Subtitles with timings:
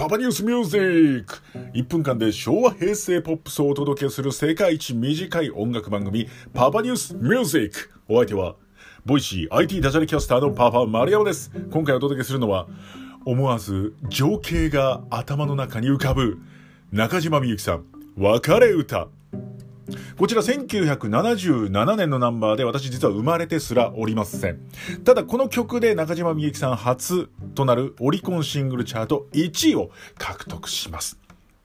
[0.00, 1.36] パパニュースミュージック
[1.74, 8.56] 1分間で昭和平成ポップスをお届けする世界一短い音楽番組パパニュースミュージックお相手は
[9.04, 11.50] Voicy IT ダジャレキャスターのパパ丸山です。
[11.70, 12.66] 今回お届けするのは
[13.26, 16.38] 思わず情景が頭の中に浮かぶ
[16.92, 17.84] 中島みゆきさん
[18.16, 19.08] 別れ歌。
[20.16, 24.60] こちら1977年のナンバーで私実は生まれてすらおりません。
[25.04, 31.18] ただこの曲で中島みゆきさん初となるオリコンシングルチャート1位を獲得します。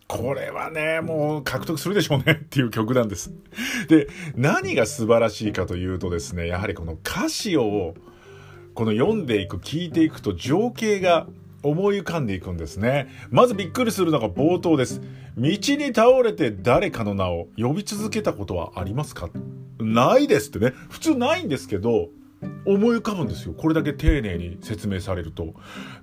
[0.08, 3.34] これはね、もう獲得するでしょうね っていう曲なんです。
[3.88, 7.96] で、何が素晴らしいかというとですね、やはりこの歌詞を
[8.76, 11.28] この読んでいく、聞いていくと情景が
[11.66, 13.08] 思い浮かんでいくんですね。
[13.30, 15.02] まずびっくりするのが冒頭です。
[15.38, 15.58] 道に
[15.94, 19.30] 倒れて誰かの名を呼び続けたことはありますか？
[19.80, 20.74] ないですってね。
[20.90, 22.10] 普通ないんですけど、
[22.66, 23.54] 思い浮かぶんですよ。
[23.54, 25.54] これだけ丁寧に説明されると。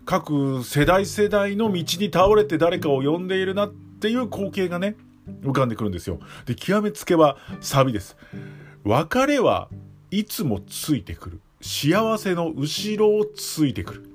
[0.05, 4.97] 各世代世代の道に倒れて誰かを呼んでいるなっていう光景がね、
[5.43, 6.19] 浮かんでくるんですよ。
[6.47, 8.17] で、極めつけはサビです。
[8.85, 9.69] 別れは
[10.11, 11.41] いつもついてくる。
[11.61, 14.13] 幸せの後ろをついてくる。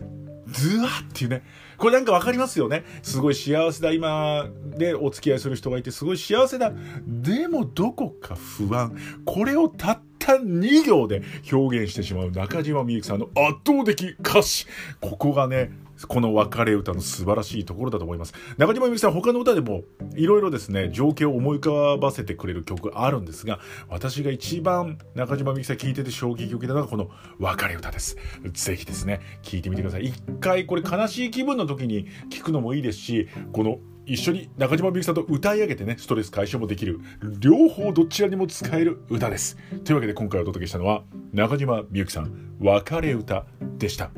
[0.58, 1.44] ズワっていうね。
[1.77, 2.83] これなんかわかりますよね。
[3.03, 3.91] すごい幸せだ。
[3.91, 6.73] 今でお付き合いする人がいてすごい幸せだ。
[7.05, 8.95] でもどこか不安。
[9.25, 14.66] これをたった2行で表現してしまう中島みゆきさんの圧倒的歌詞。
[15.00, 15.72] ここがね、
[16.08, 18.34] この別れ歌の素晴らしいところだと思います。
[18.58, 19.84] 中島みゆきさん他の歌でも
[20.16, 23.59] いろいろですね、情景を思い浮かばせてくれる曲あるんですが、
[23.90, 27.09] 私が一番中島みゆきさん聴いてて衝撃を受けたのがこの
[27.40, 28.18] 別れ歌です。
[28.53, 30.06] ぜひですね、聴いてみてください。
[30.06, 37.00] 一回これ悲しい気分の時に聴くのもいいですし、この一緒に中島みゆきさんと歌い上げてね、ストレス解消もできる、
[37.40, 39.58] 両方どちらにも使える歌です。
[39.84, 41.03] というわけで今回お届けしたのは、
[41.34, 43.45] 中島みゆきさん、別れ歌
[43.78, 44.12] でした。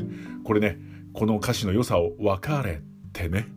[0.43, 0.77] これね、
[1.13, 2.81] この歌詞の良さを分かれ
[3.13, 3.47] てね。